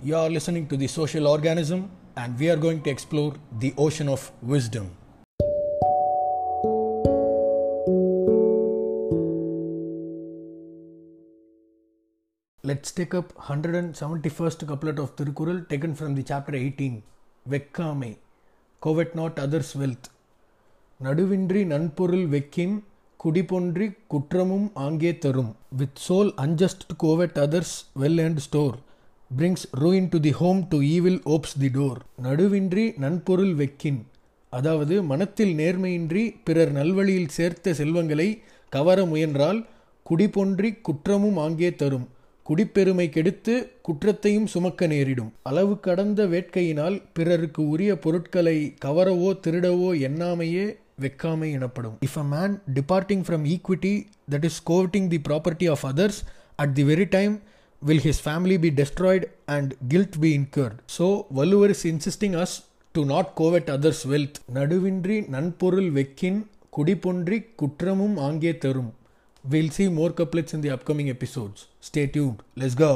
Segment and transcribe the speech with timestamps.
[0.00, 4.06] You are listening to The Social Organism, and we are going to explore the ocean
[4.06, 4.90] of wisdom.
[12.64, 17.02] Let's take up 171st couplet of Tirukural taken from the chapter 18
[17.46, 18.16] Vekkame
[18.82, 20.06] Covet not others' wealth
[21.00, 22.74] நடுவின்றி நன்பொருள் வெக்கின்
[23.20, 27.72] குடிபொன்றி குற்றமும் ஆங்கே தரும் with soul unjust to கோவெட் others
[28.02, 28.76] well and store
[29.37, 33.99] brings ruin to the home to evil opes the door நடுவின்றி நன்பொருள் வெக்கின்.
[34.53, 39.59] அதாவது மனத்தில் நேர்மையின்றி பிறர் நல்வழியில் சேர்த்த செல்வங்களை கவர முயன்றால்
[40.05, 42.07] குடிபொன்றி குற்றமும் ஆங்கே தரும்.
[42.45, 45.29] குடிப்பெருமை கெடுத்து குற்றத்தையும் சுமக்க நேரிடும்.
[45.43, 50.65] அளவு கடந்த வேட்கையினால் பிறருக்கு உரிய பொருட்களை கவரவோ திருடவோ எண்ணாமையே
[51.01, 51.95] வெக்காமை எனப்படும்.
[52.07, 53.93] If a man departing from equity
[54.31, 56.19] that is coveting the property of others
[56.55, 57.35] at the very time
[57.82, 60.76] will his family be destroyed and guilt be incurred.
[60.86, 62.52] So, Valluvar is insisting us
[62.94, 64.36] to not covet others' wealth.
[64.54, 66.40] நடுவின்றி நன்பொருள் வெக்கின்
[66.76, 68.92] குடிபொன்றி குற்றமும் ஆங்கே தரும்.
[69.50, 71.66] We'll see more couplets in the upcoming episodes.
[71.80, 72.40] Stay tuned.
[72.56, 72.92] Let's go.